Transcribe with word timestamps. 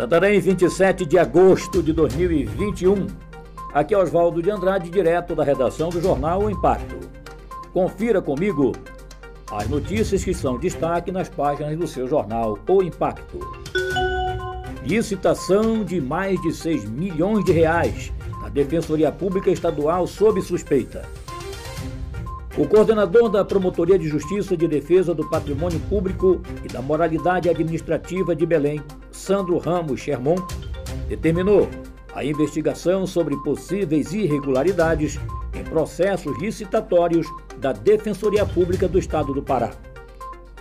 Santarém, 0.00 0.40
27 0.40 1.04
de 1.04 1.18
agosto 1.18 1.82
de 1.82 1.92
2021. 1.92 3.06
Aqui 3.74 3.92
é 3.92 3.98
Oswaldo 3.98 4.40
de 4.40 4.50
Andrade, 4.50 4.88
direto 4.88 5.34
da 5.34 5.44
redação 5.44 5.90
do 5.90 6.00
jornal 6.00 6.44
O 6.44 6.50
Impacto. 6.50 6.96
Confira 7.70 8.22
comigo 8.22 8.72
as 9.52 9.68
notícias 9.68 10.24
que 10.24 10.32
são 10.32 10.58
destaque 10.58 11.12
nas 11.12 11.28
páginas 11.28 11.76
do 11.76 11.86
seu 11.86 12.08
jornal 12.08 12.58
O 12.66 12.82
Impacto. 12.82 13.40
Licitação 14.82 15.84
de 15.84 16.00
mais 16.00 16.40
de 16.40 16.54
6 16.54 16.88
milhões 16.88 17.44
de 17.44 17.52
reais 17.52 18.10
na 18.40 18.48
Defensoria 18.48 19.12
Pública 19.12 19.50
Estadual 19.50 20.06
sob 20.06 20.40
suspeita. 20.40 21.06
O 22.56 22.66
coordenador 22.66 23.28
da 23.28 23.44
Promotoria 23.44 23.98
de 23.98 24.08
Justiça 24.08 24.56
de 24.56 24.66
Defesa 24.66 25.14
do 25.14 25.28
Patrimônio 25.28 25.78
Público 25.90 26.40
e 26.64 26.68
da 26.68 26.80
Moralidade 26.80 27.50
Administrativa 27.50 28.34
de 28.34 28.46
Belém, 28.46 28.82
Sandro 29.20 29.58
Ramos 29.58 30.00
Sherman, 30.00 30.36
determinou 31.06 31.68
a 32.14 32.24
investigação 32.24 33.06
sobre 33.06 33.36
possíveis 33.42 34.14
irregularidades 34.14 35.20
em 35.54 35.62
processos 35.62 36.38
licitatórios 36.38 37.26
da 37.58 37.72
Defensoria 37.72 38.46
Pública 38.46 38.88
do 38.88 38.98
Estado 38.98 39.34
do 39.34 39.42
Pará. 39.42 39.72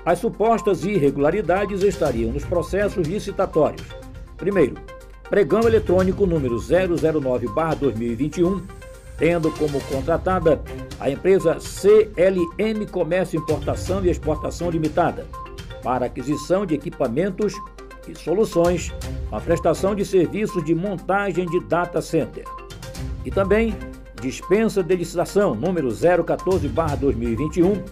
As 0.05 0.19
supostas 0.19 0.83
irregularidades 0.83 1.83
estariam 1.83 2.33
nos 2.33 2.43
processos 2.43 3.07
licitatórios. 3.07 3.87
Primeiro, 4.35 4.75
pregão 5.29 5.61
eletrônico 5.61 6.25
número 6.25 6.57
009/2021, 6.57 8.61
tendo 9.17 9.49
como 9.51 9.79
contratada 9.81 10.61
a 10.99 11.09
empresa 11.09 11.61
CLM 11.61 12.85
Comércio 12.91 13.39
Importação 13.39 14.03
e 14.05 14.09
Exportação 14.09 14.69
Limitada 14.69 15.25
para 15.81 16.07
aquisição 16.07 16.65
de 16.65 16.75
equipamentos 16.75 17.53
soluções 18.15 18.93
a 19.31 19.39
prestação 19.39 19.93
de 19.93 20.05
serviços 20.05 20.63
de 20.63 20.73
montagem 20.73 21.45
de 21.45 21.59
data 21.61 22.01
center. 22.01 22.43
E 23.23 23.31
também 23.31 23.75
dispensa 24.21 24.83
de 24.83 24.95
licitação 24.95 25.53
número 25.55 25.89
014/2021, 25.89 27.83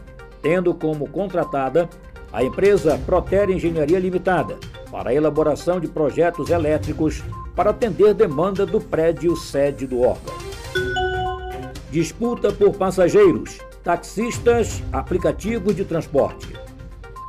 tendo 0.41 0.73
como 0.73 1.07
contratada 1.09 1.89
a 2.31 2.43
empresa 2.43 2.99
Proter 3.05 3.49
Engenharia 3.49 3.99
Limitada 3.99 4.57
para 4.91 5.09
a 5.09 5.13
elaboração 5.13 5.79
de 5.79 5.87
projetos 5.87 6.49
elétricos 6.49 7.23
para 7.55 7.71
atender 7.71 8.13
demanda 8.13 8.65
do 8.65 8.79
prédio 8.79 9.35
sede 9.35 9.87
do 9.87 10.01
órgão. 10.01 10.35
Disputa 11.89 12.51
por 12.51 12.75
passageiros, 12.75 13.59
taxistas, 13.83 14.83
aplicativos 14.91 15.75
de 15.75 15.85
transporte. 15.85 16.53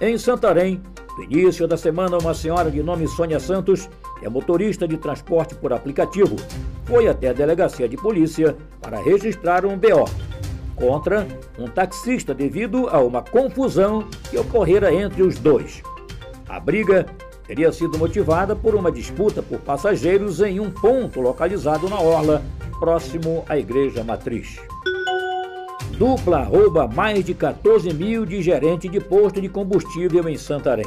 Em 0.01 0.19
Santarém, 0.19 0.83
no 1.19 1.25
início 1.25 1.67
da 1.67 1.77
semana, 1.77 2.17
uma 2.17 2.33
senhora 2.33 2.71
de 2.71 2.81
nome 2.81 3.09
Sônia 3.09 3.41
Santos, 3.41 3.91
que 4.21 4.25
é 4.25 4.29
motorista 4.29 4.87
de 4.87 4.97
transporte 4.97 5.53
por 5.53 5.73
aplicativo, 5.73 6.37
foi 6.85 7.09
até 7.09 7.31
a 7.31 7.33
delegacia 7.33 7.89
de 7.89 7.97
polícia 7.97 8.57
para 8.81 9.01
registrar 9.01 9.67
um 9.67 9.77
BO 9.77 10.09
contra 10.77 11.27
um 11.59 11.67
taxista 11.67 12.33
devido 12.33 12.89
a 12.89 13.01
uma 13.01 13.21
confusão 13.21 14.09
que 14.31 14.39
ocorrera 14.39 14.95
entre 14.95 15.25
os 15.25 15.41
dois. 15.41 15.83
A 16.49 16.61
briga 16.61 17.05
teria 17.49 17.73
sido 17.73 17.99
motivada 17.99 18.55
por 18.55 18.77
uma 18.77 18.93
disputa 18.93 19.43
por 19.43 19.59
passageiros 19.59 20.41
em 20.41 20.61
um 20.61 20.71
ponto 20.71 21.21
localizado 21.21 21.89
na 21.89 21.99
orla, 21.99 22.45
próximo 22.79 23.45
à 23.49 23.59
igreja 23.59 24.05
matriz. 24.05 24.61
Dupla 25.99 26.45
rouba 26.45 26.87
mais 26.87 27.25
de 27.25 27.35
14 27.35 27.93
mil 27.93 28.25
de 28.25 28.41
gerente 28.41 28.89
de 28.89 29.01
posto 29.01 29.41
de 29.41 29.49
combustível 29.49 30.29
em 30.29 30.37
Santarém. 30.37 30.87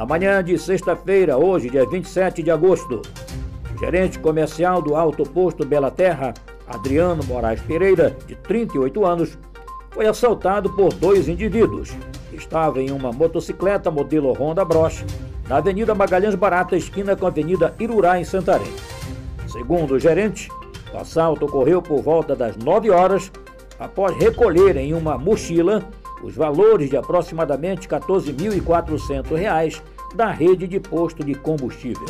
Na 0.00 0.06
manhã 0.06 0.42
de 0.42 0.56
sexta-feira, 0.56 1.36
hoje, 1.36 1.68
dia 1.68 1.84
27 1.84 2.42
de 2.42 2.50
agosto, 2.50 3.02
o 3.74 3.78
gerente 3.78 4.18
comercial 4.18 4.80
do 4.80 4.96
Alto 4.96 5.24
Posto 5.24 5.66
Bela 5.66 5.90
Terra, 5.90 6.32
Adriano 6.66 7.22
Moraes 7.24 7.60
Pereira, 7.60 8.16
de 8.26 8.34
38 8.34 9.04
anos, 9.04 9.38
foi 9.90 10.06
assaltado 10.06 10.70
por 10.70 10.90
dois 10.94 11.28
indivíduos 11.28 11.90
que 12.30 12.36
estavam 12.36 12.80
em 12.80 12.90
uma 12.90 13.12
motocicleta 13.12 13.90
modelo 13.90 14.32
Honda 14.32 14.64
Bros 14.64 15.04
na 15.46 15.58
Avenida 15.58 15.94
Magalhães 15.94 16.34
Barata, 16.34 16.74
esquina 16.74 17.14
com 17.14 17.26
a 17.26 17.28
Avenida 17.28 17.74
Irurá, 17.78 18.18
em 18.18 18.24
Santarém. 18.24 18.72
Segundo 19.48 19.96
o 19.96 20.00
gerente, 20.00 20.48
o 20.94 20.96
assalto 20.96 21.44
ocorreu 21.44 21.82
por 21.82 22.00
volta 22.00 22.34
das 22.34 22.56
9 22.56 22.88
horas 22.88 23.30
após 23.78 24.16
recolher 24.16 24.78
em 24.78 24.94
uma 24.94 25.18
mochila 25.18 25.84
os 26.22 26.34
valores 26.34 26.90
de 26.90 26.96
aproximadamente 26.96 27.88
R$ 27.88 27.98
14.400 27.98 29.82
da 30.14 30.30
rede 30.30 30.66
de 30.66 30.80
posto 30.80 31.22
de 31.24 31.34
combustível. 31.34 32.06